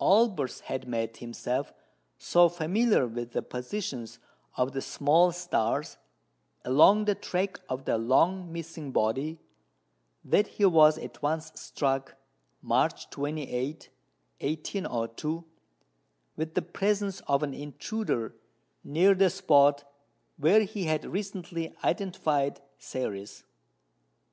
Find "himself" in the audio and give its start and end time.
1.16-1.72